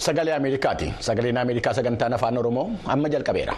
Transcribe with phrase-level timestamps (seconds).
[0.00, 0.94] Sagalee Ameerikaati.
[1.00, 3.54] Sagaleen Ameerikaa sagantaan afaan Oromoo amma jalqabeera.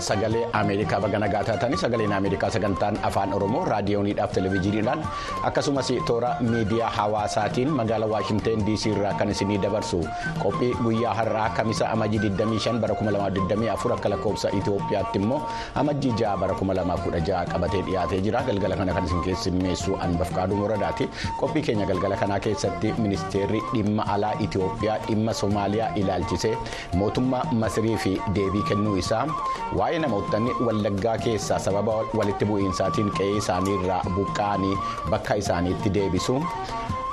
[0.00, 5.02] Sagalee Ameerikaa baga nagaa taatanii sagaleen Ameerikaa sagantaan afaan Oromoo raadiyooniidhaaf televezyiiniidhaan
[5.50, 10.00] akkasumas toora miidiyaa hawaasaatiin magaalaa Waashinteen DC irraa kan isinii dabarsu
[10.42, 15.40] qophii guyyaa har'aa kamisa amajjii 25 bara 2024 akka lakkoofsa Itoophiyaatti immoo
[15.74, 21.08] amajjii 6 bara 2016 qabatee dhiyaatee jira galgala kana kan isin keessummeessu Anbafqaaduu Moradaati
[21.40, 26.54] qophii keenya galgala kanaa keessatti ministeerri dhimma alaa Itoophiyaa dhimma Somaaliyaa ilaalchisee
[26.94, 29.26] mootummaa Masirii fi deebii kennuu isaa.
[29.88, 34.74] Waa'ee namootni wallaggaa keessaa sababa walitti bu'iinsaatiin qe'ee isaaniirraa buqqa'anii
[35.12, 36.34] bakka isaaniitti deebisu.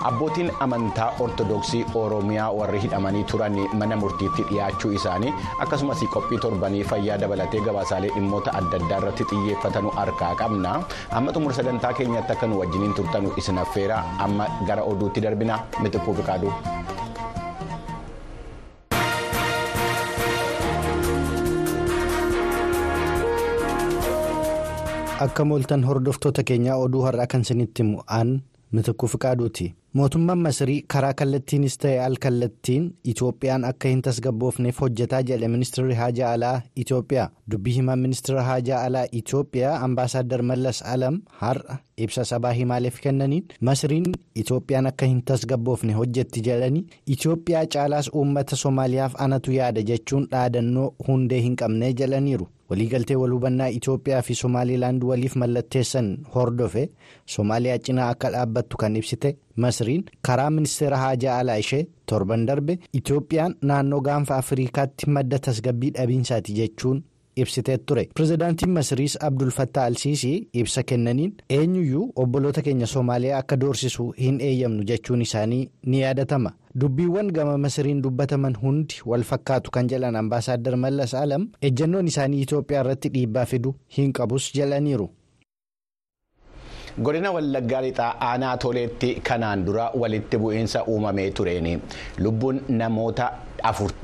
[0.09, 5.31] Abbootiin amantaa ortodoksii oromiyaa warri hidhamanii turan mana murtiitti dhiyaachuu isaanii
[5.65, 10.75] akkasumas qophii torbanii fayyaa dabalatee gabaasaalee dhimmoota adda addaa irratti xiyyeeffatanu harkaa qabna.
[11.11, 14.03] Amma xumura sagantaa keenyatti akka nu wajjiniin turtanu isin affeera.
[14.27, 15.59] Amma gara oduutti darbina.
[15.79, 16.53] Mitikkuu fiqaaduu.
[25.19, 28.30] Akka mooltan hordoftoota keenyaa oduu har'aa kan isinitti mu'aan
[28.71, 29.66] mitikkuu fiqaaduuti
[29.99, 36.31] mootummaan masirii karaa kallattiinis ta'e al kallattiin itoophiyaan akka hin tasgabboofneef hojjetaa jedhe ministeerri haajaa
[36.38, 41.77] alaa itoophiyaa dubbii himaa ministeera haajaa alaa itoophiyaa ambaasaaddar mallas alam har'a
[42.08, 44.11] ibsa sabaa himaaleef kennaniin masiriin
[44.43, 46.86] itoophiyaan akka hin tasgabboofne hojjetti jedhanii
[47.17, 52.47] itoophiyaa caalaas uummata soomaaliyaaf anatu yaada jechuun dhaadannoo hundee hin qabne jedhaniiru.
[52.70, 56.83] Waliigaltee wal hubannaa Itoophiyaa fi Somaaliilaand waliif mallatteessan hordofe
[57.36, 63.55] Somaaliyaa cinaa akka dhaabbattu kan ibsite Masriin karaa ministeera haajaa alaa ishee torban darbe Itoophiyaan
[63.61, 67.03] naannoo gaanfa Afriikaatti madda tasgabbii dhabiinsaati jechuun
[67.35, 68.03] ibsitee ture.
[68.15, 74.83] Pireezidaantiin Masriis Abdul Fattah Alsiisii ibsa kennaniin eenyuyyuu obboloota keenya Soomaaliyaa akka doorsisu hin eeyyamnu
[74.83, 76.51] jechuun isaanii ni yaadatama.
[76.79, 82.81] Dubbiiwwan gama Masiriin dubbataman hundi wal fakkaatu kan jedhan ambaasaaddar Mallas Alam ejjennoon isaanii Itoophiyaa
[82.83, 85.09] irratti dhiibbaa fidu hin qabus jedhaniiru.
[87.05, 91.81] godina wallaggaa lixaa aanaa toleetti kanaan dura walitti bu'iinsa uumamee tureen
[92.25, 93.25] lubbuun namoota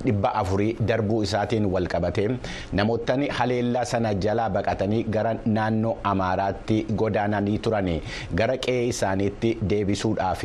[0.06, 2.26] dhibba afurii darbuu isaatiin wal qabate.
[2.74, 7.90] Namootni haleellaa sana jalaa baqatanii gara naannoo amaaraatti godaananii turan
[8.42, 10.44] gara qe'ee isaaniitti deebisuudhaaf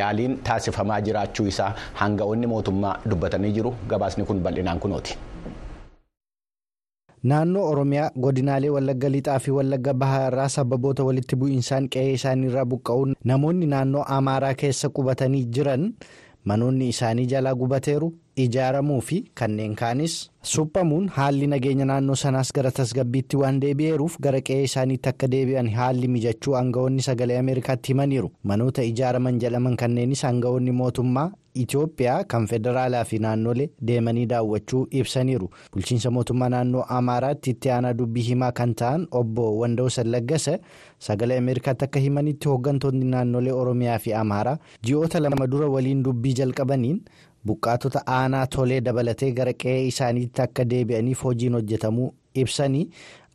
[0.00, 3.74] yaaliin taasifamaa jiraachuu isaa hanga'oonni mootummaa dubbatanii jiru.
[3.88, 5.16] Gabaasni kun bal'inaan kunooti.
[7.30, 13.14] Naannoo Oromiyaa godinaalee Wallagga Lixaa fi Wallagga Bahaa irraa sababoota walitti bu'iinsaan qe'ee isaaniirraa buqqa'uun
[13.30, 15.84] namoonni naannoo Amaaraa keessa qubatanii jiran.
[16.44, 23.36] Manoonni isaanii jalaa gubateeru ijaaramuu fi kanneen kaanis suphamuun haalli nageenya naannoo sanaas gara tasgabbiitti
[23.42, 29.38] waan deebi'eeruuf gara qe'ee isaaniitti akka deebi'an haalli mijachuu aanga'oonni sagalee Ameerikaatti himaniiru manoota ijaaraman
[29.44, 31.30] jedhaman kanneenis aanga'oonni mootummaa.
[31.62, 38.22] Itoophiyaa kan federaalaa fi naannolee deemanii daawwachuu ibsaniiru bulchiinsa mootummaa naannoo Amaaraatti itti aanaa dubbii
[38.28, 40.54] himaa kan ta'an obbo Wanda'uusan Laggasa
[40.98, 44.56] sagalee Ameerikaatti akka himanitti hooggantoonni naannolee Oromiyaa fi Amaaraa
[44.86, 47.02] ji'oota lama dura waliin dubbii jalqabaniin
[47.46, 52.88] buqqaatota aanaa tolee dabalatee gara qe'ee isaaniitti akka deebi'aniif hojiin hojjetamuu ibsanii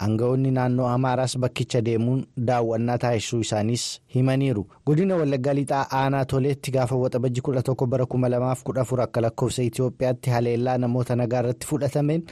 [0.05, 3.85] aanga'oonni naannoo Amaaraas bakkicha deemuun daawwannaa taasisuu isaaniis
[4.15, 10.77] himaniiru godina wallaggaa lixaa aanaa toleetti gaafa waxabajji 11 bara 2014 akka lakkoofsa Itoophiyaatti haleellaa
[10.77, 12.23] namoota nagaa irratti fudhatameen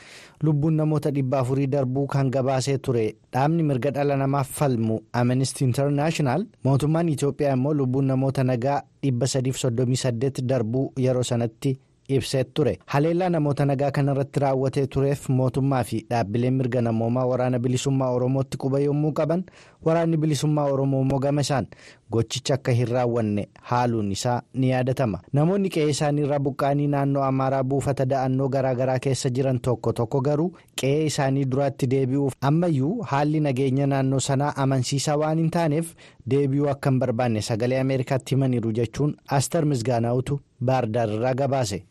[0.43, 6.45] lubbuun namoota dhibba afurii darbuu kan gabaasee ture dhaabni mirga dhala namaaf falmu Amnesty International
[6.63, 11.77] mootummaan Itoophiyaa immoo lubbuun namoota nagaa 338 darbuu yeroo sanatti.
[12.07, 18.09] Ibsee ture haleellaa namoota nagaa kanarratti raawwatee tureef mootummaa fi dhaabbileen mirga namoomaa waraana bilisummaa
[18.17, 19.43] oromootti quba yommuu qaban
[19.85, 21.67] waraanni bilisummaa oromoo immoo gama isaan
[22.11, 28.05] gochicha akka hin raawwanne haaluun isaa ni yaadatama namoonni qe'ee isaaniirraa buqqaanii naannoo amaaraa buufata
[28.11, 30.47] da'annoo garaagaraa keessa jiran tokko tokko garuu
[30.81, 35.93] qe'ee isaanii duraatti deebi'uuf ammayyuu haalli nageenya naannoo sanaa amansiisaa waan hin taaneef
[36.35, 41.83] deebi'uu akka hin barbaanne sagalee ameerikaatti himaniiru jechuun astar misgaanaa'utu baardaar irraa gabaase.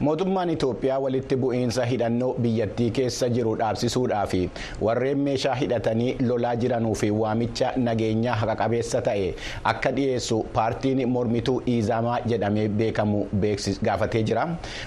[0.00, 4.40] Mootummaan itoophiyaa walitti bu'iinsa hidhannoo biyyattii keessa jiru dhaabsisuudhaa fi
[4.88, 9.24] warreen meeshaa hidhatanii lolaa jiranuu fi waamicha nageenyaa haqa qabeessa ta'e
[9.72, 13.24] akka dhiyeessu paartiin mormituu iizamaa jedhamee beekamu
[13.82, 14.46] gaafatee jira.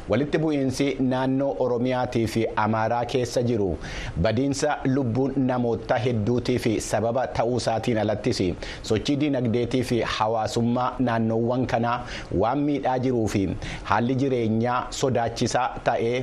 [0.09, 3.77] Walitti bu'iinsi naannoo oromiyaatii fi amaaraa keessa jiru.
[4.21, 8.41] Badiinsa lubbuun namoota hedduutii fi sababa ta'uusaatiin alattis
[8.83, 11.97] sochii dinagdeetii fi hawaasummaa naannoowwan kanaa
[12.39, 13.43] waan miidhaa jiruu fi
[13.83, 16.17] haalli jireenyaa sodaachisaa ta'ee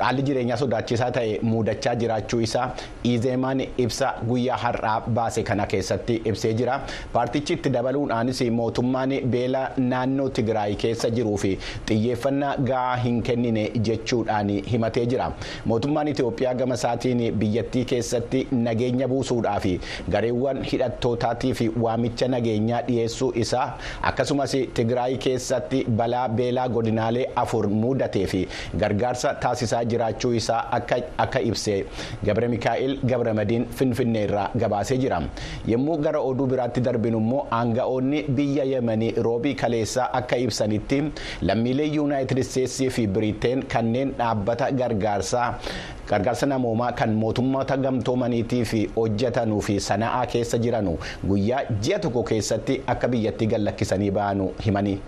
[0.00, 2.66] haalli jireenyaa sodaachisaa ta'e muudachaa jiraachuu isaa
[3.12, 6.80] iizeemaan ibsa guyyaa har'aa baase kana keessatti ibsee jira.
[7.12, 11.52] Paartichi itti dabaluudhaanis mootummaan beela naannoo tigraay keessa jiruu fi
[11.88, 15.30] xiyyeeffannaa gahaa hin kennine jechuudhaan himatee jira.
[15.64, 19.72] Mootummaan itiyoophiyaa gama isaatiin biyyattii keessatti nageenya buusuudhaa fi
[20.10, 23.66] gareewwan hidhattootaatii fi waamicha nageenyaa dhiyeessuu isaa
[24.12, 28.40] akkasumas tigraay keessatti balaa beelaa godinaalee afur mudatee fi
[28.80, 30.60] gargaarsa taasisaa jiraachuu isaa
[31.24, 31.74] akka ibse
[32.24, 35.18] gabre mikaa'el gabramadiin finfinnee irraa gabaasee jira
[35.72, 41.00] yommuu gara oduu biraatti darbinu immoo aanga'oonni biyya yemanii roobii kaleessaa akka ibsanitti
[41.50, 45.48] lammiilee yuunaayitid isteetsii fi biriteen kanneen dhaabbata gargaarsaa
[46.10, 50.96] gargaarsa namoomaa kan mootummoota gamtoomaniitii fi hojjetanuu fi sana'aa keessa jiranu
[51.28, 54.98] guyyaa ji'a tokko keessatti akka biyyattii gallakkisanii ba'anu himanii.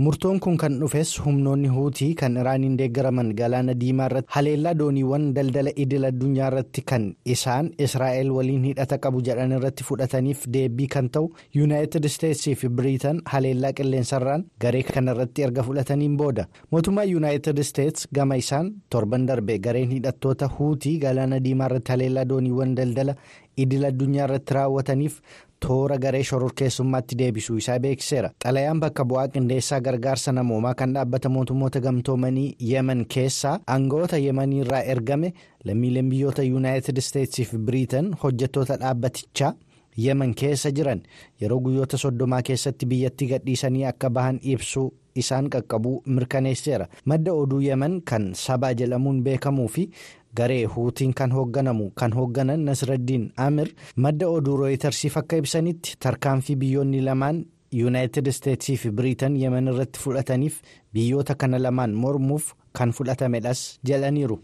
[0.00, 5.72] Murtoon kun kan dhufes humnoonni huutii kan iraaniin deeggaraman galaana diimaa irratti haleellaa dooniiwwan daldala
[5.84, 7.04] idil addunyaa irratti kan
[7.34, 13.20] isaan israa'el waliin hidhata qabu jedhan irratti fudhataniif deebii kan ta'u yuunaayitid isteetsii fi biriitan
[13.34, 19.58] haleellaa qilleensarraan garee kana irratti erga fudhataniin booda mootummaa yuunaayitid isteets gama isaan torban darbe
[19.68, 23.14] gareen hidhattoota huutii galaana diimaa irratti haleellaa dooniiwwan daldala
[23.56, 25.20] idil addunyaa irratti raawwataniif.
[25.66, 28.30] Toora garee shororkeessummaatti deebisuu isaa beeksiseera.
[28.44, 34.82] Xalayaan bakka bu'aa qindeessaa gargaarsa namoomaa kan dhaabbata mootummoota gamtoomanii yemen keessaa aangawoota yemanii irraa
[34.94, 35.32] ergame
[35.64, 39.52] lammiileen biyyoota yuunaayitid isteetsii fi biriitan hojjettoota dhaabbatichaa
[39.96, 41.02] yemen keessa jiran
[41.40, 48.00] yeroo guyyoota soddomaa keessatti biyyattii gadhiisanii akka bahan ibsuu isaan qaqqabuu mirkaneesseera madda oduu yemen
[48.02, 49.90] kan sabaa jedhamuun beekamuu fi.
[50.36, 57.00] garee huutiin kan hoogganamu kan hoogganan nasraddiin amir madda oduu rooyitarsiif akka ibsanitti tarkaanfii biyyoonni
[57.04, 57.40] lamaan
[57.78, 60.60] yuunaayitid isteetsii fi biriitan yemen irratti fudhataniif
[60.94, 64.38] biyyoota kana lamaan mormuuf kan fudhatamedhas jedhaniiru.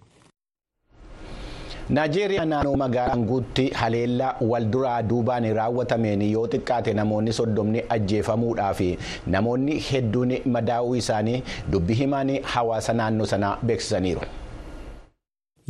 [1.89, 8.89] Naajeeriyaa naannoo magaalaa guutti haleellaa walduraa duubaan raawwatameen yoo xiqqaate namoonni soddomni ajjeefamuudhaa fi
[9.35, 11.43] namoonni hedduun madaa'uu isaanii
[11.73, 14.21] dubbi himaan hawaasa naannoo sanaa beeksisaniiru.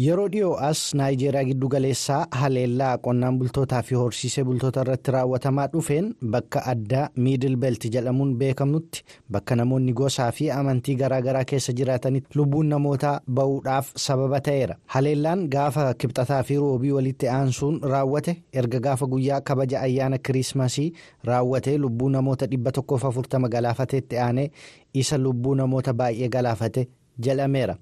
[0.04, 6.10] Yeroo dhiyoo as naayijeeriyaa giddu galeessaa haleellaa qonnaan bultootaa fi horsiisee bultoota irratti raawwatamaa dhufeen
[6.34, 9.02] bakka addaa miidil beelti jedhamuun beekamutti
[9.37, 15.87] bakka namoonni gosaa fi amantii garaagaraa keessa jiraatanitti lubbuun namootaa ba'uudhaaf sababa ta'eera haleellaan gaafa
[16.04, 20.93] kibxataa fi roobii walitti aansuun raawwate erga gaafa guyyaa kabaja ayyaana kiriismasii
[21.31, 24.50] raawwate lubbuu namoota 140 galaafateetti aanee
[24.93, 26.88] isa lubbuu namoota baay'ee galaafate
[27.25, 27.75] jedhameera.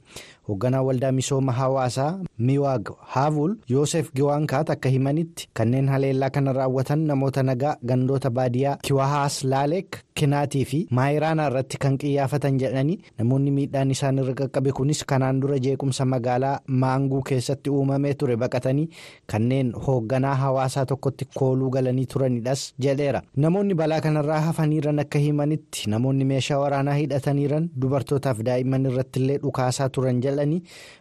[0.49, 7.43] Hoogganaa waldaa misooma hawaasaa miwaag haavul yoosef giwaankaat akka himanitti kanneen haleellaa kana raawwatan namoota
[7.43, 14.19] nagaa gandoota baadiyaa kiwahaas laaleek kinaatii fi maayiraanaa irratti kan qiyyaafatan jedhanii namoonni miidhaan isaan
[14.23, 16.53] irra qaqqabe kunis kanaan dura jeequmsa magaalaa
[16.83, 18.85] maanguu keessatti uumamee ture baqatanii
[19.33, 23.23] kanneen hoogganaa hawaasaa tokkotti kooluu galanii turanidhas jedheera.
[23.37, 30.23] Namoonni balaa kanarraa hafaniiran akka himanitti namoonni meeshaa waraanaa hidhataniiran dubartootaaf daa'imman irrattillee dhukaasaa turan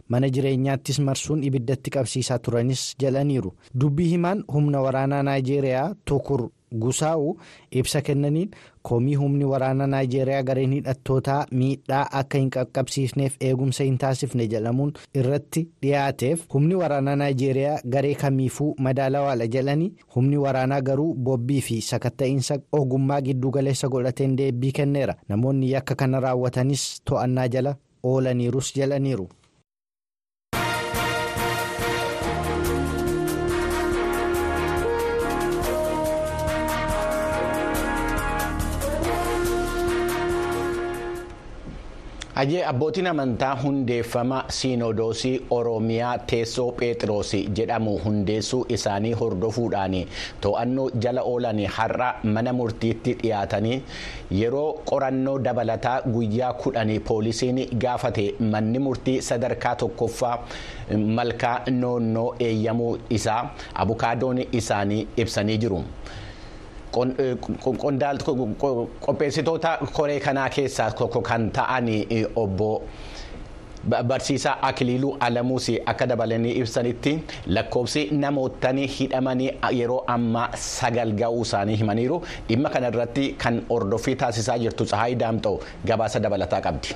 [0.10, 3.54] mana jireenyaattis marsuun ibiddatti qabsiisaa turanis jedhaniiru.
[3.80, 6.50] Dubbii himaan humna waraanaa naayijeeriyaa tukur
[6.84, 7.38] gusaa'u
[7.72, 8.52] ibsa kennaniin
[8.90, 15.64] koomii humni waraanaa naayijeeriyaa gareen hidhattootaa miidhaa akka hin qaqqabsiisneef eegumsa hin taasifne jedhamuun irratti
[15.86, 23.22] dhiyaateef humni waraanaa naayijeeriyaa garee kamiifuu madaalawaadha jedhanii humni waraanaa garuu bobbii fi sakatta'iinsa ogummaa
[23.30, 27.76] giddugaleessa godhateen deebii kenneera namoonni yakka kana raawwatanis to'annaa jala.
[28.12, 29.26] oolaniirus jedhaniiru.
[42.36, 49.98] Ajee abbootiin amantaa hundeeffama siinodoosii Oromiyaa teessoo Pheexiroos jedhamu hundeessuu isaanii hordofuudhaan
[50.46, 53.78] to'annoo jala oolan har'a mana murtiitti dhiyaatanii
[54.40, 58.26] yeroo qorannoo dabalataa guyyaa kudhanii poolisiin gaafate.
[58.40, 60.36] Manni murtii sadarkaa tokkoffaa
[61.20, 63.42] malkaa noonnoo eeyyamuu isaa
[63.76, 65.84] abukaadoon isaanii ibsanii jiru.
[69.06, 71.88] Qopheessitoota koree kanaa keessaa tokko kan ta'an
[72.36, 72.82] obbo.
[74.08, 77.12] Barsiisaa Akiliiluu Alamuus akka dabalanii ibsanitti
[77.48, 84.86] lakkoofsi namootni hidhamanii yeroo ammaa sagal ga'uu isaanii himaniiru dhimma kanarratti kan hordoffii taasisaa jirtu
[84.86, 86.96] Tsahaayii Daamxoo gabaasa dabalataa qabdi.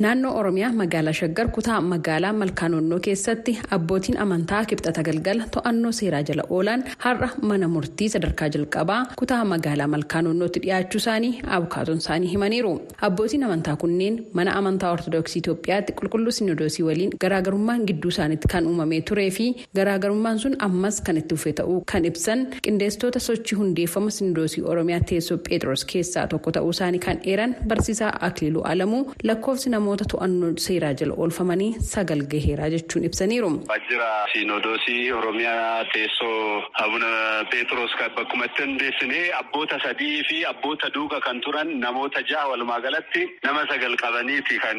[0.00, 6.42] Naannoo Oromiyaa magaalaa Shaggar kutaa magaalaa Malkaanonnoo keessatti abbootiin amantaa kibxata galgala to'annoo seeraa jala
[6.50, 12.70] oolan har'a mana murtii sadarkaa jalqabaa kutaa magaalaa Malkaanonnootti dhiyaachuu isaanii abukaatoon isaanii himaniiru.
[13.08, 19.00] Abbootiin amantaa kunneen mana amantaa Ortoodooksii Itoophiyaatti qulqulluu sinodoosii waliin garaagarummaan gidduu isaaniitti kan uumamee
[19.12, 24.64] turee fi garaagarummaan sun ammas kan itti fufee ta'uu kan ibsan qindeessitoota sochii hundeeffama sinodoosii
[24.64, 30.52] Oromiyaa teessoo Pheexroos keessaa tokko ta'uu isaanii kan eeran barsiisaa Akiliiluu Alamuu lakkoofsi namoota to'annoo
[30.64, 33.48] seeraa jala oolfamanii sagal gaheeraa jechuun ibsaniiru.
[33.70, 37.08] Waajjira siinodoosii Oromiyaa teessoo Abuna
[37.50, 43.22] Pheexroos bakkuma itti hundeessinee abboota sadii fi abboota duuka kan turan namoota ja'a walumaa galatti
[43.44, 44.78] nama sagal qabaniiti kan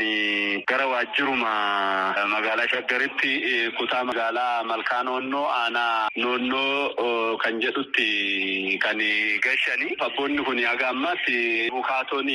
[0.72, 1.52] gara waajjiruma
[2.36, 3.34] magaalaa Shaggaritti
[3.78, 8.98] kutaa magaalaa Malkaanonnoo aanaa noonnoo kan jedhutti kan
[9.48, 12.30] gashanii abboonni kun haga ammaatti bukaatoon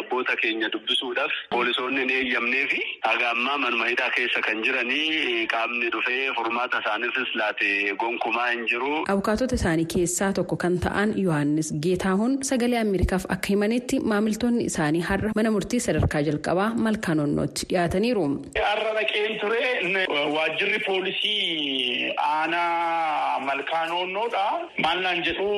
[0.00, 5.90] abboota keenya dubbisuudhaaf poolisoonni hin eeyyamnee fi haga ammaa manuma hidhaa keessa kan jiranii qaamni
[5.94, 7.70] dhufee furmaata isaaniifis laate
[8.02, 8.92] gonkumaa hin jiru.
[9.14, 15.32] Abukaatota isaanii keessaa tokko kan ta'an Yohaannis Geetaahuun sagalee Ameerikaaf akka himanitti maamiltoonni isaanii har'a
[15.40, 18.26] mana murtii sadarkaa jalqabaa malkaanonnootti dhiyaataniiru.
[18.68, 20.06] Har'a dhaqeen ture
[20.36, 24.44] waajjirri poolisii aanaa malkaanonnoodha.
[24.84, 25.48] Maal naan jedhu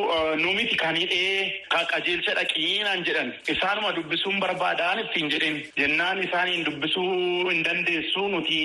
[0.43, 6.65] nu miti kan hidhee qajeelcha dhaqii naan jedhan isaanuma dubbisuun barbaadaan ittiin jedhin jennaan isaaniin
[6.67, 8.61] dubbisuu hin dandeessu nuti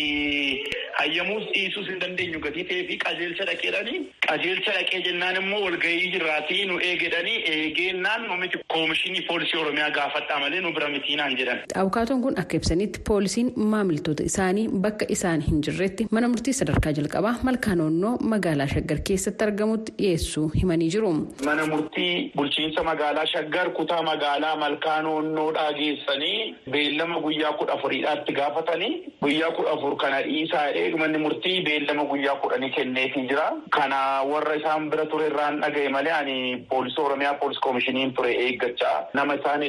[0.99, 6.61] hayyamuus dhiisuus hin dandeenyu gatii ta'ee fi qajeelcha dhaqeedhanii qajeelcha dhaqee jennaan immoo walgahii jiraatii
[6.71, 11.59] nu eegedhanii eegeennaan nu miti koomishinii poolisii oromiyaa gaafadhaa malee nu bira mitii naan jedhan.
[11.81, 17.35] Abukaatoon kun akka ibsanitti poolisiin maamiltoota isaanii bakka isaan hin jirretti mana murtii sadarkaa jalqabaa
[17.49, 21.13] malkaanonnoo magaalaa shaggar keessatti argamutti dhiyeessuu himanii jiru.
[21.45, 29.51] Mana murtii bulchiinsa magaalaa shaggar kutaa magaalaa malkaanonnoodhaa geessanii beellama guyyaa kudha afuriidhaatti gaafatanii guyyaa
[29.51, 33.47] kudha afur kana dhiisaa jedhee manni murtii beellama guyyaa kudhanii kenneefii jira.
[33.71, 33.99] Kana
[34.31, 36.37] warra isaan bira ture irraan dhagaye malee ani
[36.69, 39.65] poolisii oromiyaa poolis koomishiniin ture eeggachaa nama isaan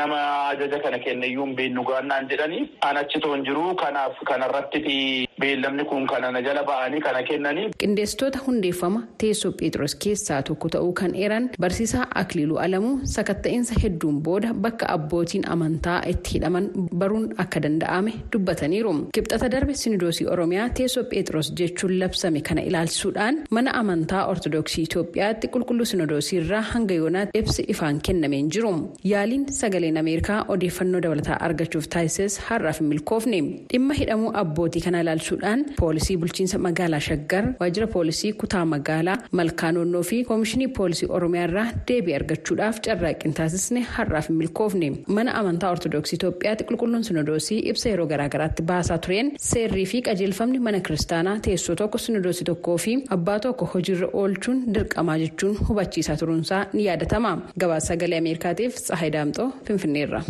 [0.00, 0.18] nama
[0.48, 6.30] ajaja kana kenneyyuu hin beeknu gaannaan jedhanii an achitoon jiru kanaaf kanarratti beellamni kun kana
[6.32, 7.68] na jala ba'anii kana kennanii.
[7.84, 14.54] Qindeessitoota hundeeffama teessoo Pheexroos keessaa tokko ta'uu kan eeran barsiisaa Akiliiluu Alamuu sakatta'insa hedduun booda
[14.66, 16.70] bakka abbootiin amantaa itti hidhaman
[17.02, 18.94] baruun akka danda'ame dubbataniiru.
[19.18, 25.84] Kibxata darbe sinidoosii Oromiyaa teessoo Pheexroos jechuun labsame kana ilaalchisuudhaan mana amantaa Ortoodooksii Itoophiyaatti qulqulluu
[25.90, 28.72] sinidoosii irraa hanga yoonaatti ibsi ifaan kennameen jiru.
[29.12, 33.40] Yaaliin sagaleen Ameerikaa odeeffannoo dabalataa argachuuf taasises har'aaf hin milkoofne.
[33.72, 40.24] Dhimma hidhamuu abbootii kana ilaalchisuudhaan poolisii bulchiinsa magaalaa Shaggar waajjira poolisii kutaa magaalaa Malkaanonnoo fi
[40.24, 44.92] koomishinii poolisii Oromiyaa irraa deebii argachuudhaaf carraaqqii taasisne har'aaf hin milkoofne.
[45.18, 50.02] Mana amantaa Ortoodooksii Itoophiyaatti qulqulluun sinodoosii ibsa yeroo garaagaraatti baasaa tureen seerrii fi
[50.46, 56.16] qajeelfamni mana kiristaanaa teessoo tokko sinodoosii tokkoo fi abbaa tokko hojiirra oolchuun dirqamaa jechuun hubachiisaa
[56.16, 57.36] turuunsaa ni yaadatama.
[57.60, 60.22] Gabaasa sagalee Ameerikaatiif Tsahayi Daamxoo Finfinneerra.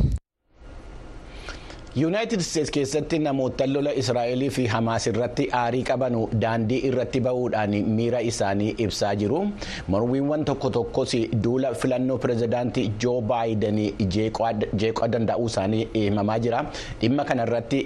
[1.97, 8.21] Yuunaayitid isteetsi keessatti namoota lola israa'elii fi hamaas irratti aarii qabanu daandii irratti ba'uudhaan miira
[8.31, 9.41] isaanii ibsaa jiru
[9.95, 11.15] mormiiwwan tokko tokkos
[11.47, 13.81] duula filannoo pirezidaantii joo baayiden
[14.17, 16.65] jeeqaa danda'uu isaanii himamaa jira
[17.00, 17.81] dhimma kanarratti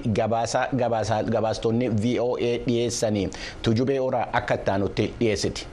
[1.33, 3.29] gabaastonni voa dhiyeessanii
[3.63, 5.67] tujubee oraa akka ittaanutti dhiyeessiti.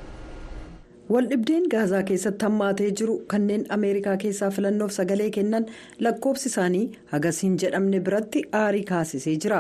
[1.14, 5.66] Waldhibdeen gaazaa keessatti hammaatee jiru kanneen ameerikaa keessaa filannoof sagalee kennan
[6.08, 9.60] lakkoofsi isaanii hagas hin jedhamne biratti aarii kaasisee jira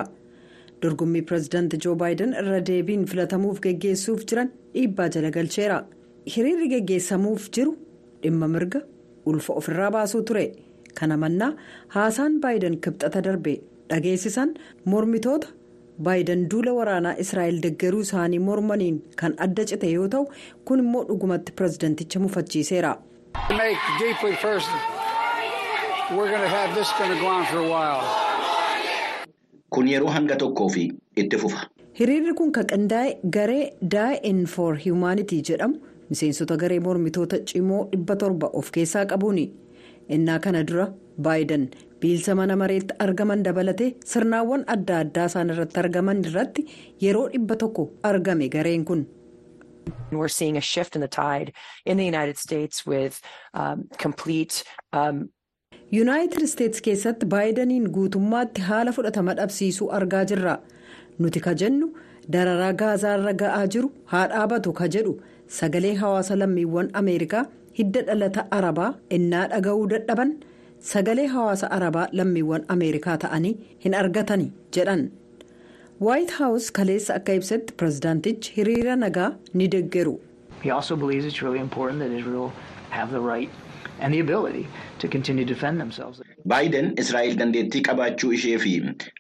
[0.86, 5.78] dorgommii pireezidaanti joo baayiden irra deebiin filatamuuf geggeessuuf jiran dhiibbaa jala galcheera
[6.36, 7.76] hiriirri geggeessamuuf jiru
[8.24, 8.82] dhimma mirga
[9.32, 10.46] ulfa ofirraa baasuu ture
[11.00, 11.52] kana mannaa
[11.96, 13.54] haasaan baayiden kibxata darbe
[13.90, 14.54] dhageessisan
[14.86, 15.48] mormitoota.
[16.06, 20.26] Baayiden duula waraanaa israa'el deggeruu isaanii mormaniin kan adda cite yoo ta'u
[20.66, 22.92] kun immoo dhugumatti pireezidanticha mufachiiseera.
[29.70, 30.84] kun yeroo hanga tokkoo fi
[31.24, 31.60] itti fufa.
[32.00, 35.76] hiriirri kun kan qindaa'e garee daa'in for humanity jedhamu
[36.10, 39.46] miseensota garee mormitoota cimoo dhibba torba of keessaa qabuuni
[40.18, 40.88] innaa kana dura
[41.28, 41.68] baayiden.
[42.02, 46.62] Biilsa mana mareetti argaman dabalatee sirnaawwan adda addaa isaan irratti argaman irratti
[47.06, 49.04] yeroo dhibba tokko argame gareen kun
[50.12, 51.50] We're seeing a shift in the tide
[51.86, 53.16] in the United States with
[53.62, 54.56] um, complete.
[55.00, 55.18] Um,
[55.98, 60.56] yuunaayitid isteetsi keessatti baayidaniin guutummaatti haala fudhatama dhabsiisuu argaa jirra
[61.26, 61.88] nuti ka jennu
[62.36, 65.14] dararaa gaazaarra ga'aa jiru haa dhaabatu ka jedhu
[65.60, 67.46] sagalee hawaasa lammiiwwan ameerikaa
[67.80, 68.90] hidda dhalata arabaa
[69.20, 70.32] innaa dhaga'uu dadhaban
[70.80, 73.56] sagalee hawaasa arabaa lammiiwwan ameerikaa ta'anii
[73.86, 75.10] hin argatani jedhan
[76.08, 80.20] waayit haawus kaleessa akka ibsetti pirezidaantichi hiriira nagaa ni deggeru.
[80.64, 82.52] He also believes it's really important that Israel
[82.90, 83.50] have the right
[84.02, 84.68] and the ability
[85.00, 86.22] to continue to defend themselves.
[86.46, 88.74] Baayiden Israa'el dandeettii qabaachuu ishee fi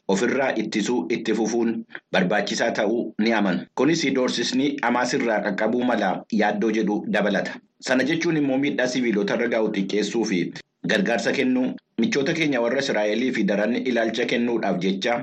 [0.07, 3.59] ofirraa ittisuu itti fufuun barbaachisaa ta'uu ni amanu.
[3.75, 7.55] Kunis doorsisni Hamaas irraa qaqqabuu mala yaaddoo jedhu dabalata.
[7.79, 10.39] Sana jechuun immoo miidhaa siviilota irra gahu xiqqeessuu fi
[10.91, 11.67] gargaarsa kennuu
[12.03, 15.15] michoota keenya warra Israa'elii fi daran ilaalcha kennuudhaaf jecha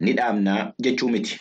[0.00, 0.58] ni dhaabnaa
[0.88, 1.38] jechuu miti.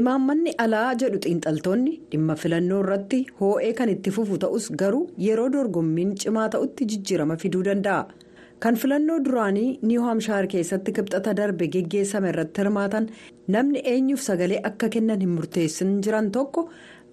[0.00, 6.12] Imaammanni alaa jedhu xiinxaltoonni dhimma filannoo irratti hoo'ee kan itti fufu ta'us garuu yeroo dorgommiin
[6.24, 8.04] cimaa ta'utti jijjiirama fiduu danda'a.
[8.64, 13.08] Kan filannoo duraanii niiw hamshaar keessatti kibxata darbe geggeessame irratti hirmaatan
[13.56, 16.64] namni eenyuuf sagalee akka kennan hin murteessin jiran tokko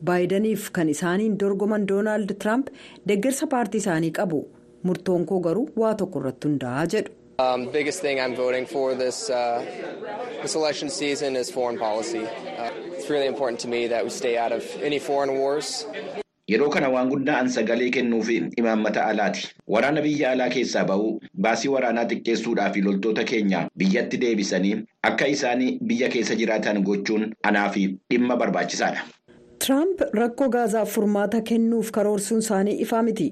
[0.09, 2.67] baayidaniif kan isaaniin dorgoman doonaald tiraamp
[3.11, 4.41] deeggarsa paartii isaanii qabu
[4.83, 7.11] murtoon koo garuu waa tokko irratti hundaa'a jedhu.
[7.39, 9.61] Um, biggest thing I'm voting for this uh,
[10.41, 12.23] this election season is foreign policy.
[12.23, 15.85] Uh, it's really important to me that we stay out of any foreign wars.
[16.51, 19.47] Yeroo kana waan guddaa an sagalee kennuufi imaammata alaati.
[19.75, 21.11] Waraana biyya alaa keessaa ba'uu
[21.47, 24.75] baasii waraanaa xiqqeessuudhaa fi loltoota keenya biyyatti deebisanii
[25.09, 27.75] akka isaanii biyya keessa jiraatan gochuun anaaf
[28.09, 29.01] dhimma barbaachisaadha.
[29.65, 33.27] Tiraamp rakkoo gaazaaf furmaata kennuuf karoorsuun isaanii ifaa miti.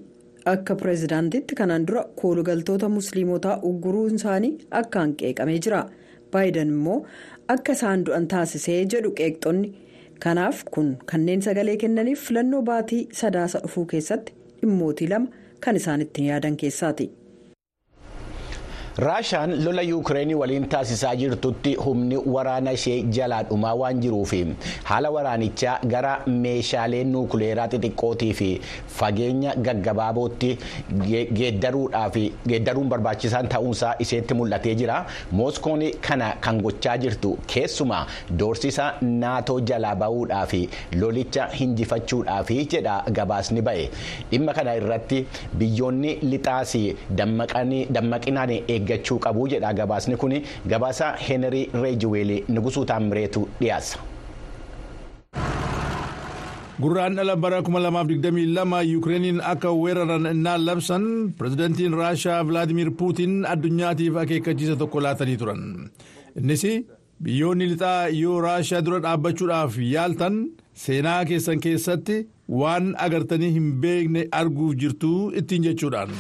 [0.52, 5.80] Akka pireezidaantitti kanaan dura koolugaltoota musliimotaa ugguruun isaanii akkaan qeeqamee jira.
[6.32, 6.98] Baayiden immoo
[7.56, 9.72] akka isaan du'an taasisee jedhu qeeqxonni.
[10.25, 15.28] Kanaaf kun kanneen sagalee kennaniif filannoo baatii sadaasa dhufuu keessatti dhimmootii lama
[15.66, 17.10] kan isaan ittiin yaadan keessaati.
[18.98, 24.34] Raashaan lola yuukireenii waliin taasisaa jirtutti humni waraana ishee jalaa dhumaa waan jiruuf
[24.84, 28.48] haala waraanichaa gara meeshaalee nuukuleeraa xixiqqootii fi
[29.00, 30.52] fageenya gaggabaabootti
[32.48, 35.05] geeddaruun barbaachisaan ta'uunsaa isheetti mul'atee jira.
[35.31, 38.05] Mooskoon kana kan gochaa jirtu keessumaa
[38.40, 40.62] doorsisa naatoo jalaa ba'uudhaa fi
[41.01, 43.90] lolicha hinjifachuudhaaf jedha gabaasni ba'e.
[44.31, 45.25] Dhimma kana irratti
[45.60, 46.75] biyyoonni lixaas
[47.20, 48.55] dammaqinaan
[48.86, 50.34] eeggachuu qabu jedha gabaasni kun
[50.74, 53.98] gabaasa heenrii reejiweelii nugusuu taamireetu dhiyaasa.
[56.84, 61.06] gurraan dhala bara 2022 yuukireeniin akka weeraran innaan labsan
[61.38, 65.62] pirezidantiin raashaa vilaadimir puutiin addunyaatiif akeekkachiisa tokko laatanii turan
[66.42, 66.66] innis
[67.24, 70.36] biyyoonni lixaa yoo raashaa dura dhaabbachuudhaaf yaaltan
[70.86, 72.18] seenaa keessan keessatti
[72.64, 76.12] waan agartanii hin beekne arguuf jirtu ittiin jechuudhaan.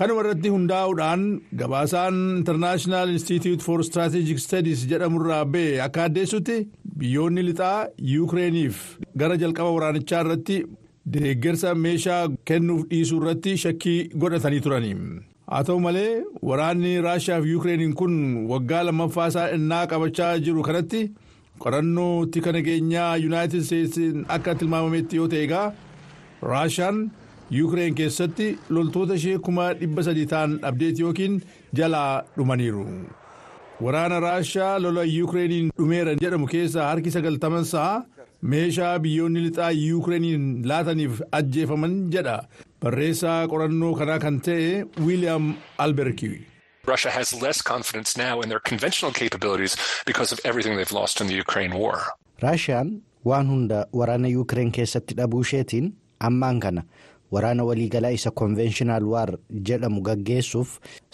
[0.00, 1.22] Kanuma irratti hundaa'uudhaan
[1.62, 6.56] gabaasaan international institute for strategic studies jedhamurraa ba'e akka addeessutti
[7.00, 7.78] biyyoonni lixaa
[8.12, 8.78] yuukireeniif
[9.22, 10.56] gara jalqaba waraanichaa irratti
[11.16, 14.92] deeggarsa meeshaa kennuuf dhiisuu irratti shakkii godhatanii turani
[15.52, 16.10] haa ta'u malee
[16.50, 18.14] waraanni raashiyaa fi yuukireeniin kun
[18.54, 21.02] waggaa lammaffaa isaa innaa qabachaa jiru kanatti
[21.64, 25.66] qorannoo tika nageenyaa yuunaayitid isteetsiin akka tilmaamametti yoo ta'e egaa
[26.52, 27.00] raashiyaan.
[27.58, 31.40] Yuukireen keessatti loltoota ishee kuma dhibba sadii ta'an dhabdeeti yookiin
[31.80, 32.84] jalaa dhumaniiru
[33.86, 38.04] waraana raashiyaa lola yuukireeniin dhumeeran jedhamu keessaa harki sagaltaman sa'a
[38.52, 42.36] meeshaa biyyoonni lixaa yuukireeniin laataniif ajjeefaman jedha
[42.84, 44.70] barreessaa qorannoo kanaa kan ta'e
[45.06, 45.46] wiiliyaam
[45.86, 46.30] alberki.
[46.92, 51.26] Russia has less confidence now in their conventional capabilities because of everything they've lost in
[51.32, 51.98] the Ukraine war.
[52.46, 52.90] raashiyaan
[53.30, 55.92] waan hunda waraana yuukireen keessatti dhabuu isheetiin
[56.28, 56.82] ammaan kana.
[57.34, 59.30] Waraana waliigalaa isa konvenshinal waar
[59.68, 60.70] jedhamu gaggeessuuf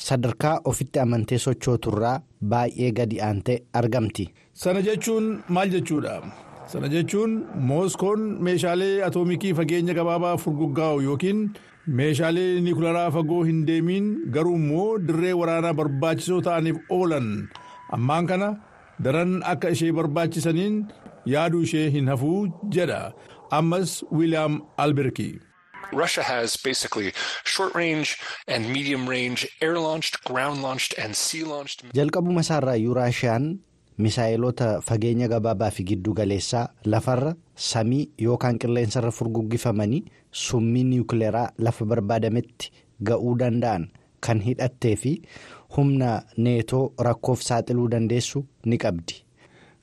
[0.06, 2.16] sadarkaa ofitti amantee sochooturraa
[2.50, 4.28] baay'ee gadi aantee argamti.
[4.52, 6.14] sana jechuun maal jechuudha
[6.72, 7.32] sana jechuun
[7.70, 11.42] mooskoon meeshaalee atoomikii fageenya gabaabaa furguggaa'u yookiin
[11.98, 17.28] meeshaalee niikularaa fagoo hin deemiin garuu immoo dirree waraanaa barbaachisoo ta'aniif oolan
[17.98, 18.48] ammaan kana
[19.04, 20.80] daran akka ishee barbaachisaniin
[21.34, 22.40] yaaduu ishee hin hafuu
[22.78, 23.00] jedha
[23.58, 25.28] ammas wiiliyaam alberki.
[25.92, 27.12] Russia has basically
[27.44, 28.16] short range
[28.48, 31.84] and medium range air launched, ground launched, and sea launched.
[31.94, 33.58] jalqabuma isaarraayyuu raashiyaan
[34.06, 37.34] misaa'eloota fageenya gabaabaa fi giddu galeessaa lafarra
[37.68, 40.02] samii yookaan qilleensarra furguggifamanii
[40.46, 42.72] summii niwukileeraa lafa barbaadametti
[43.10, 43.88] ga'uu danda'an
[44.26, 45.12] kan hidhattee fi
[45.76, 49.14] humna neetoo rakkoof saaxiluu dandeessu ni qabdi.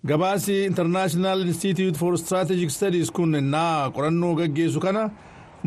[0.05, 5.03] gabaasi intarnaashinaal institute for strategic studies kun naa qorannoo gaggeessu kana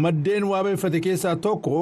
[0.04, 1.76] maddeen waabeeffate keessaa tokko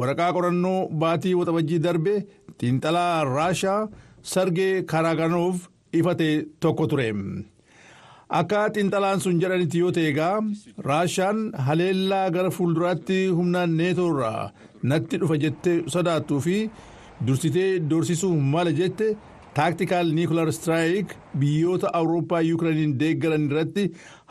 [0.00, 2.14] waraqaa qorannoo baatii waxabajjii darbe
[2.60, 3.80] xiinxalaa raashaa
[4.32, 5.56] sargee kaaraagaanoof
[6.00, 6.28] ifate
[6.60, 7.08] tokko ture.
[8.38, 10.36] akka xiinxalaan sun jedhanitti yoo ta'e egaa
[10.88, 14.50] raashaan haleellaa gara fuulduraatti humna neetoo irraa
[14.90, 16.56] natti dhufa jette sodaattuu fi
[17.26, 19.06] dursitee doorsisuu mala jette
[19.56, 21.08] taaktikal niikular istiraayik
[21.40, 23.84] biyyoota awurooppaa yuukiraniin deeggaran irratti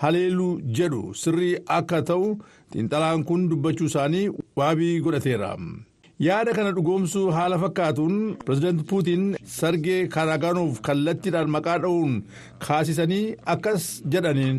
[0.03, 2.29] haleeluu jedhu sirrii akka ta'u
[2.73, 5.51] xiinxalaan kun dubbachuu isaanii waabii godhateera.
[6.27, 9.25] yaada kana dhugoomsuu haala fakkaatuun pireezidaanti puutiin
[9.57, 12.15] sargee kaaraagaanoof kallattiidhaan maqaa dha'uun
[12.67, 14.57] kaasisanii akkas jedhaniin.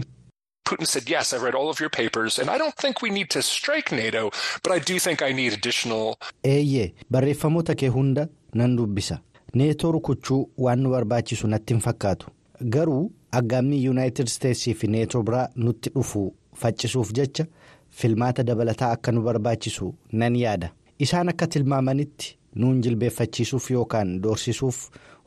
[0.70, 3.28] Putin said, yes, I read all of your papers, and I don't think we need
[3.30, 4.30] to strike NATO,
[4.62, 6.16] but I do think I need additional.
[6.44, 9.18] Eeyyee barreeffamoota kee hunda nan dubbisa.
[9.54, 12.30] Neetoo rukuchuu waan nu barbaachisu natti hin fakkaatu.
[12.74, 17.46] Garuu aggaammii yuunaayitid isteetsii fi neetoo biraa nutti dhufu faccisuuf jecha
[18.00, 20.68] filmaata dabalataa akka nu barbaachisu nan yaada.
[20.98, 24.78] Isaan akka tilmaamanitti nuun jilbeeffachiisuuf yookaan doorsisuuf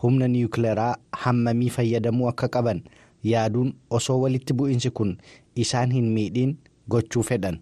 [0.03, 2.79] humna niwukileeraa hammamii fayyadamuu akka qaban
[3.31, 5.11] yaaduun osoo walitti bu'iinsi kun
[5.55, 6.57] isaan hin miidhiin
[6.89, 7.59] gochuu fedhan.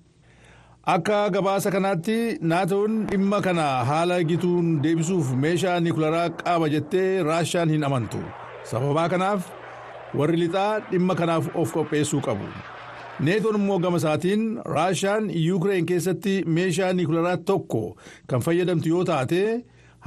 [0.93, 7.84] Akka gabaasa kanaatti naatoon dhimma kana haala gituun deebisuuf meeshaa niwukileeraa qaba jettee raashaan hin
[7.84, 8.22] amantu.
[8.72, 9.41] Sababaa kanaaf
[10.17, 12.48] warri lixaa dhimma kanaaf of qopheessuu qabu.
[13.27, 14.43] Neetoon immoo gama isaatiin
[14.75, 17.82] raashaan yuukireen keessatti meeshaa niwukileeraa tokko
[18.27, 19.41] kan fayyadamtu yoo taate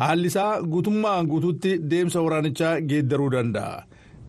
[0.01, 3.83] haalli isaa guutummaan guutuutti deemsa waraanichaa geeddaruu danda'a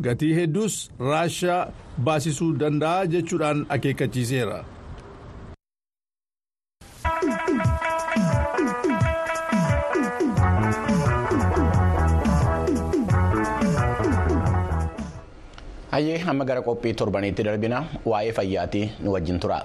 [0.08, 0.76] gatii hedduus
[1.10, 1.62] raashaa
[2.06, 4.60] baasisuu danda'a jechuudhaan akeekkachiiseera.
[15.94, 17.80] Hayyee amma gara qophii torbaniitti darbina
[18.12, 19.60] waa'ee fayyaatii nu wajjin tura.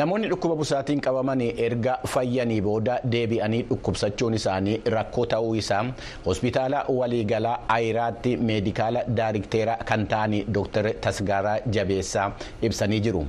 [0.00, 5.84] Namoonni dhukkuba busaatiin qabaman erga fayyanii booda deebi'anii dhukkubsachuun isaanii rakkoo ta'uu isaa
[6.26, 12.26] hospitaala waliigalaa ayiraatti meedikaala daarikteera kan ta'an dooktar tasgaaraa jabeessaa
[12.68, 13.22] ibsanii jiru.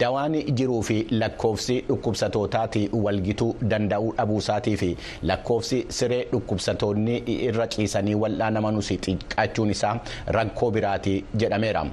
[0.00, 4.90] Dawaan jiruu fi lakkoofsi dhukkubsatootaati walgituu danda'uu dhabuusaatii fi
[5.32, 9.94] lakkoofsi siree dhukkubsatoonni irra ciisanii wal'aanamanus xiqqaachuun isaa
[10.38, 11.84] rakkoo biraati jedhameera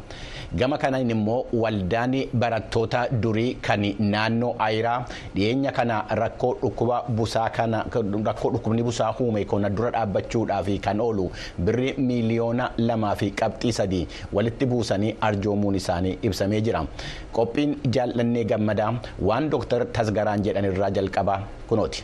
[0.62, 4.98] gama kanaan immoo waldaan barattoota durii kan naannoo ayiraa
[5.36, 7.84] dhiyeenya kana rakkoo dhukkuba busaa kana
[8.30, 11.30] rakkoo dhukkubni busaa uume kana dura dhaabbachuudhaaf kan oolu
[11.66, 14.04] birri miiliyoona lamaa fi qabxii sadii
[14.34, 16.86] walitti buusanii arjoomuun isaanii ibsamee jira
[17.38, 18.92] qophiin jaallannee gammadaa
[19.30, 22.04] waan dooktar tasgaraan jedhanirraa jalqaba kunooti.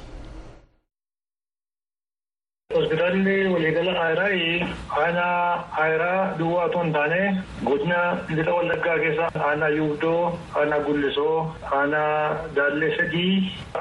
[2.76, 4.61] hospitaalli waliigala aayiraa
[5.00, 7.20] aanaa aayiraa duwwaa otoo hin taane
[7.68, 8.00] godina
[8.30, 11.38] lixa wallaggaa keessa aanaa yuubdoo aanaa gullisoo
[11.80, 13.34] aanaa daallee sadii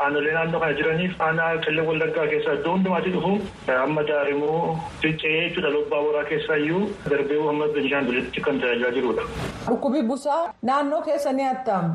[0.04, 3.34] aanolee naannoo kana jiraniif aanaa qillee wallaggaa keessa iddoo hundumaatti dhufu
[3.82, 4.62] amma daarimoo
[5.04, 9.22] fincee jechuudha lobbaa boraa keessaa iyyuu darbee amma benishaangulitti kan tajaajilaa jirudha.
[9.68, 10.42] Dhukkubi busaa
[10.72, 11.94] naannoo keessanii attam.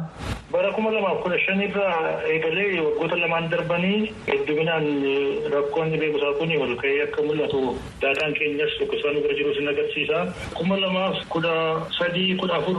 [0.54, 1.94] bara kuma lamaaf kudha shanirraa
[2.34, 3.98] eegalee waggoota lamaan darbanii
[4.28, 4.86] hedduminaan
[5.54, 7.62] rakkoon dhibee busaa kun ol ka'ee akka mul'atu
[8.04, 10.34] daataan keenyas dhukkubsaan bira jiru sin agarsiisa.
[10.58, 11.54] kuma lamaaf kudha
[11.98, 12.78] sadii kudha afur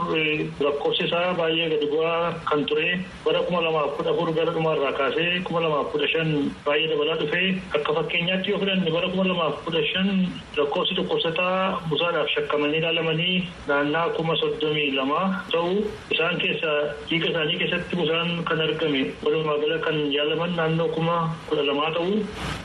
[0.60, 2.88] lakkoofsi isaa baay'ee gadi bu'aa kan ture
[3.24, 6.30] bara kuma lamaaf kudha afur gara dhumaarraa kaasee kuma lamaaf kudha shan
[6.66, 7.42] baay'ee dabalaa dhufe
[7.78, 10.08] akka fakkeenyaatti yoo fudhanne bara kuma lamaaf kudha shan
[10.58, 13.36] lakkoofsi dhukkubsataa busaadhaaf shakkamanii ilaalamanii
[13.68, 15.20] naannaa kuma soddomii lama.
[15.52, 15.72] Ta'u
[16.14, 16.72] isaan keessa
[17.08, 21.16] dhiiga isaanii keessatti busaan kan argame walumaa gala kan yaalaman naannoo kuma
[21.48, 22.12] kudha lamaa ta'u.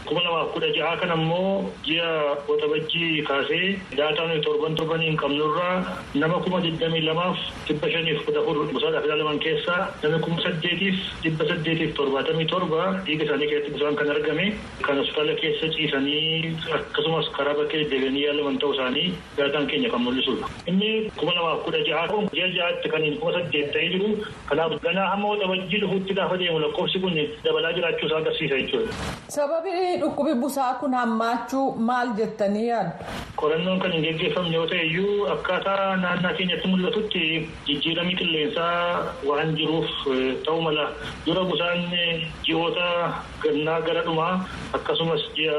[0.07, 2.09] Kuma lamaaf kudha ja'a kan ammoo ji'a
[2.49, 3.50] waxabajjii kaasee
[3.97, 5.73] daataan torban torbanii hin qabnurraa
[6.23, 7.37] nama kuma digdamii lamaaf
[7.67, 13.23] dhibba shaniif kudha afur busaadhaaf ilaalaman keessaa nama kuma saddeetiif dhibba saddeetiif torbaatamii torba dhiiga
[13.27, 14.45] isaanii keessatti busaan kan argame
[14.87, 20.47] kan hospitaala keessa ciisanii akkasumas karaa bakkee deebi'anii yaalaman ta'uu isaanii daataan keenya kan mul'isudha.
[20.73, 24.09] Inni kuma lamaaf kudha ja'a ji'a ja'aatti kan kuma saddeet ta'ee jiru
[24.49, 28.93] kanaaf ganaa hamma waxabajjii dhufuutti gaafa deemu lakkoofsi kun dabalaa jiraachuu isaa agarsiisa jechuudha.
[29.37, 33.05] Sababi dhukkubi busaa kun hammaachuu maal jettanii yaaddu?
[33.41, 37.21] Qorannoon kan hin geggeeffamne yoo ta'e iyyuu akkaataa naannaa keenyatti mul'atutti
[37.67, 39.89] jijjiiramni qilleensaa waan jiruuf
[40.47, 40.83] ta'uu mala
[41.25, 41.81] dura busaan
[42.47, 42.89] ji'oota
[43.45, 44.33] gannaa gara dhumaa
[44.79, 45.57] akkasumas ji'a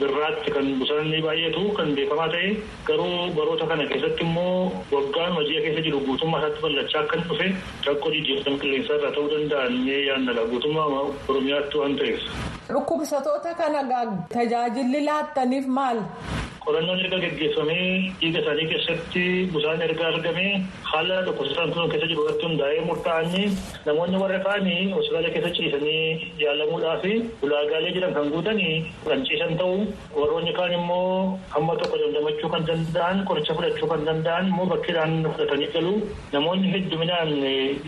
[0.00, 2.50] birraatti kan busaan baay'atu kan beekamaa ta'e
[2.90, 7.46] garuu baroota kana keessatti immoo waggaan ji'a keessa jiru guutummaa isaatti bal'achaa akka dhufe
[7.90, 10.88] rakkoo jijjiirama qilleensaa irraa ta'uu danda'an yaannala guutummaa
[11.28, 12.20] oromiyaatti waan ta'eef.
[12.72, 16.02] Dhukkubsatoota kana tajaajilli laattaniif maal?
[16.64, 17.86] Qorannoon erga gaggeeffamee
[18.20, 19.22] dhiiga isaanii keessatti
[19.54, 20.50] busaan erga argamee
[20.90, 23.46] haala dhukkubsataan kun keessa jiru irratti hundaa'ee murtaa'anii
[23.86, 27.06] namoonni warra kaanii hospitaala keessa ciisanii yaalamuudhaaf
[27.48, 28.74] ulaagaalee jiran kan guutanii
[29.08, 29.80] kan ciisan ta'u
[30.20, 31.08] warroonni kaan immoo
[31.56, 35.94] hamma tokko dandamachuu kan danda'an qoricha fudhachuu kan danda'an immoo bakkeedhaan fudhatanii galu
[36.36, 37.34] namoonni hedduminaan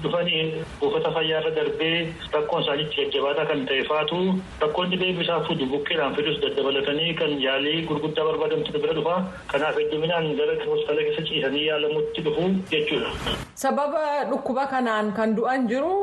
[0.02, 0.42] dhufanii
[0.82, 1.94] buufata fayyaa irra darbee
[2.37, 4.20] rakkoon isaaniitti jajjabaataa kan ta'e faatu
[4.66, 9.14] rakkoon dhibee bisaa fudu bukkeedhaan fidus daddabalatanii kan yaalii gurguddaa barbaadan bira dhufa
[9.53, 13.11] kanaaf hedduminaan gara hospitaala keessa ciisanii yaalamutti dhufu jechuudha.
[13.62, 15.94] Sababa dhukkuba kanaan kan du'an jiru.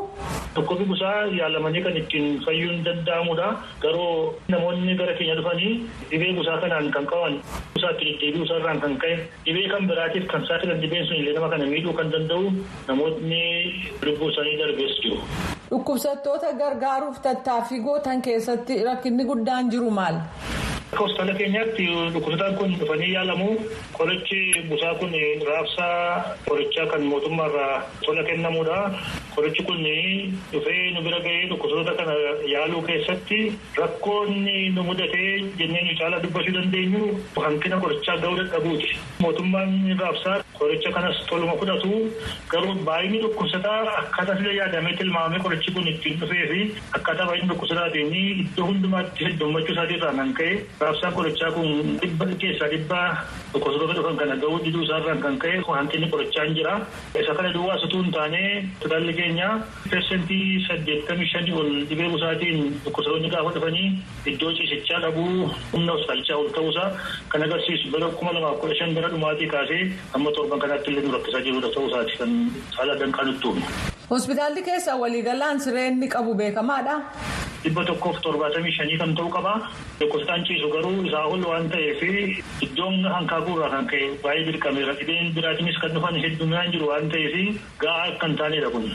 [0.56, 3.48] Dhukkubni busaa yaalamanii kan ittiin fayyuun danda'amudha.
[3.84, 5.74] Garuu namoonni gara keenya dhufanii
[6.12, 7.40] dhibee busaa kanaan kan qaban
[7.76, 11.66] busaatti deddeebi'uu isaarraan kan ka'e dhibee kan biraatiif kan saaxilan dhibeen sun illee nama kana
[11.74, 12.52] miidhuu kan danda'u
[12.88, 13.44] namoonni
[14.06, 15.20] lubbuu isaanii darbees jiru.
[15.72, 20.18] Dhukkubsattoota gargaaruuf tattaaffii gootan keessatti rakkinni guddaan jiru maal?
[21.00, 23.48] Hospitaala keenyaatti dhukkubsataan kun dhufanii yaalamu
[23.98, 25.14] qorichi busaa kun
[25.50, 27.76] raabsaa qorichaa kan mootummaarraa
[28.06, 28.78] tola kennamudha.
[29.36, 29.84] Qorichi kun
[30.52, 32.14] dhufee nu bira gahee dhukkubsatoota kana
[32.54, 33.40] yaaluu keessatti
[33.82, 37.04] rakkoonni nu mudatee jennee nu caalaa dubbachuu dandeenyu
[37.46, 38.90] hanqina qorichaa gahuu dadhabuuti.
[39.24, 41.92] Mootummaan raabsaa qoricha kanas toluma fudhatu
[42.52, 46.60] garuu baay'inni dhukkubsataa akkaataa sila yaadamee tilmaamee qorichi kun ittiin dhufee fi
[47.00, 48.14] akkaataa baay'inni dhukkubsataatiin
[48.44, 50.52] iddoo hundumaatti heddummachuu isaatirraa kan ka'e
[50.84, 53.00] raabsaan qorichaa kun dhibba keessaa dhibba
[53.54, 56.76] dhukkubsatoota dhufan kana gahuu diduu isaarraan kan ka'e hanqinni qorichaa hin jira.
[57.24, 57.90] Isa kana duwwaa osoo
[59.24, 63.88] hin taane hospitaalli keenya persentii saddeettamii shanii ol dhibee busaatiin dhukkubsatoonni gaafa dhufanii
[64.32, 66.90] iddoo ciisichaa dhabuu humna hospitaalichaa ol ta'uusaa
[67.34, 69.82] kan agarsiisu bara kuma lamaaf kudha shan gara dhumaatii kaasee
[70.20, 72.36] amma torban kanaatti illee nu rakkisaa jirudha ta'uusaati kan
[72.78, 73.50] haala danqaa nutti.
[74.10, 76.96] Hospitaalli keessa waliigalaan sireenni qabu beekamaadha.
[77.64, 79.54] Dhibba tokkoof torbaatamii shanii kan ta'u qaba.
[80.00, 82.02] Dhukkubsataan ciisu garuu isaa ol waan ta'eef
[82.68, 84.94] iddoon hanqaaquurraa kan ka'e baay'ee dirqameera.
[85.00, 87.36] Dhibeen biraatiinis kan dhufan hedduminaan jiru waan ta'eef
[87.84, 88.86] gahaa kan taanedha kun.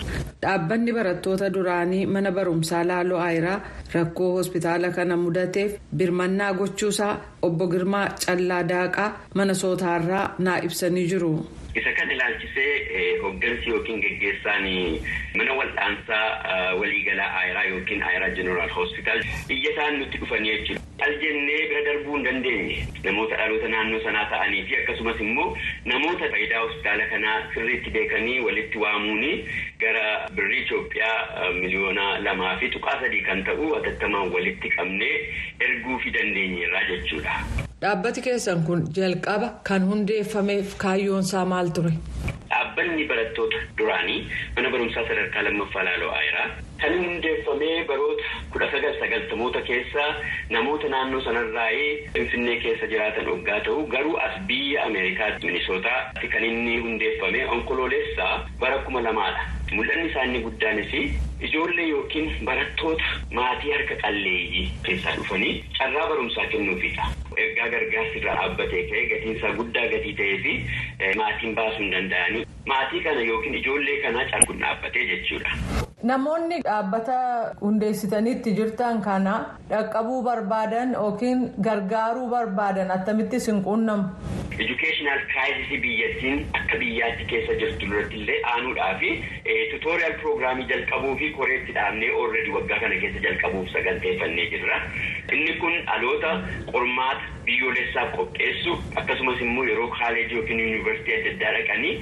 [0.43, 3.59] Dhaabbanni barattoota duraanii mana barumsaa Laaloo Ayiraa
[3.95, 11.33] rakkoo hospitaala kana mudateef birmannaa gochuusaa obbo Girmaa Callaa Daaqaa mana sootaarraa naa ibsanii jiru.
[11.77, 14.65] Isa kan ilaalchisee hoggansi yookiin geggeessaan
[15.37, 20.83] mana wal'aansaa waliigalaa Ayiraa yookiin Ayiraa Jeneraal Hospitaal iyyataan nutti dhufanii jechuudha.
[21.07, 25.49] Al jennee bira darbuu hin dandeenye namoota dhaloota naannoo sanaa ta'anii fi akkasumas immoo
[25.85, 29.35] namoota faayidaa hospitaala kanaa sirriitti beekanii walitti waamuuni
[29.85, 30.07] gara
[30.41, 35.15] birrii Itoophiyaa miliyoona lamaa fi tuqaa sadii kan ta'u hatattamaan walitti qabnee
[35.61, 37.41] erguu fi dandeenyeerraa jechuudha.
[37.83, 41.91] Dhaabbati keessan kun jalqaba kan hundeeffameef kaayyoonsaa maal ture?
[42.53, 44.21] Dhaabbanni barattoota duraanii
[44.57, 46.47] mana barumsaa sadarkaa lammaffaa Laaloo Ayiraa
[46.83, 50.07] kan hundeeffamee baroota kudha sagal sagaltamoota keessa
[50.57, 56.79] namoota naannoo sanarraa'ee Finfinnee keessa jiraatan hoggaa ta'u garuu as biyya Ameerikaa Minisootaatti kan inni
[56.87, 58.33] hundeeffame onkoloolessaa
[58.65, 59.45] bara kuma lamaadha.
[59.73, 60.93] Mul'anni isaanii guddaanis
[61.49, 63.05] ijoollee yookiin barattoota
[63.39, 67.09] maatii harka qalleeyyii keessaa dhufanii carraa barumsaa kennuufidha.
[67.45, 70.55] Ergaa gargaarsi irraa dhaabbatee ka'ee gatiin isaa guddaa gatii ta'ee fi
[71.23, 75.51] maatiin baasuu hin danda'anii maatii kana yookiin ijoollee kanaa carkuun dhaabbatee jechuudha.
[76.05, 79.35] Namoonni dhaabbata hundeessitanitti jirtan kana
[79.71, 84.05] dhaqqabuu barbaadan yookiin gargaaruu barbaadan attamitti isin quunnamu.
[84.65, 89.11] Educational crisis biyyattiin akka biyyaatti keessa jirtu duratti illee aanuudhaa fi
[89.73, 94.79] tutorial prograamii jalqabuu fi koreetti dhaabnee already waggaa kana keessa jalqabuuf saganteeffannee jirra.
[95.33, 96.31] Inni kun dhaloota
[96.73, 101.93] qormaata biyyoolessaa qopheessu akkasumas immoo yeroo kaaleejii yookiin yuunivarsiitii adda addaa dhaqanii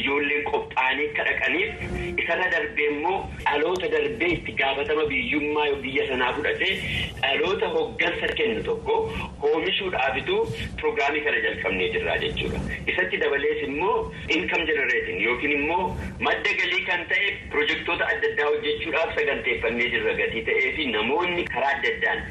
[0.00, 6.72] ijoolleen qophaa'anii akka dhaqaniif isarra darbee immoo dhaloota darbee itti gaafatama biyyummaa biyya sanaa fudhatee
[7.22, 8.96] dhaloota hoggansa kennu tokko
[9.50, 10.36] oomishuudhaafitu
[10.76, 12.60] piroograamii kana jalqabnee jirra jechuudha.
[12.92, 15.84] Isatti dabalees immoo income generating yookiin immoo
[16.28, 21.74] madda galii kan ta'e pirojektoota adda addaa hojjechuudhaaf saganteeffannee jirra gatii ta'ee fi namoonni karaa
[21.76, 22.24] adda addaan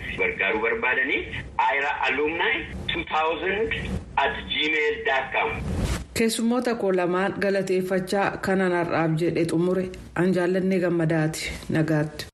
[0.43, 1.21] gargaaruu barbaadanii
[1.67, 2.51] ayiraa alumni
[2.87, 3.79] 2000
[4.23, 5.51] at gmail.com.
[6.19, 9.85] Keessummoota koo lamaan galateeffachaa kanan har'aaf jedhe xumure
[10.23, 12.25] an jaallannee gammadaati nagaatti.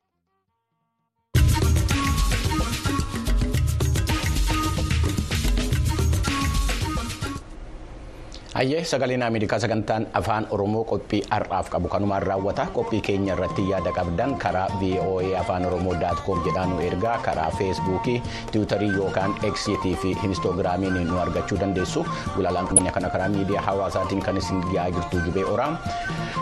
[8.60, 11.88] Hayyee sagaleen Ameerikaa sagantaan afaan Oromoo qophii har'aaf qabu.
[11.88, 17.18] Kanumaan raawwata qophii keenya irratti yaada qabdan karaa VOA afaan Oromoo daatkoom jedhaan nu ergaa
[17.24, 18.18] karaa feesbuukii
[18.52, 22.04] tiwutarii yookaan eksiitii fi inistoogiraamiin nu argachuu dandeessu.
[22.36, 25.72] Gulaalaan keenya kana karaa miidiyaa hawaasaatiin kan isin dhiyaa jirtu jubee oraa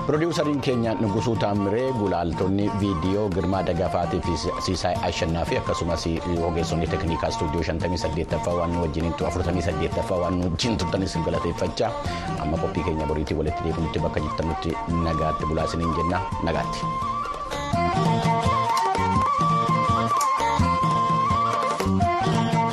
[0.07, 6.07] piroodiwusariin keenya Nugusuu Taamiree gulaaltonni viidiyoo Girmaa Dagafaatii fi Siisaay Ashannaa fi akkasumas
[6.49, 11.91] ogeessonni teeknikaa istuudiyoo 58ffaa waan nu wajjin 48ffaa waan nu wajjin turtanis galateeffachaa.
[12.41, 17.16] Amma qophii keenya boriitii walitti deebinutti bakka jirtanutti nagaatti bulaa isiniin jenna nagaatti.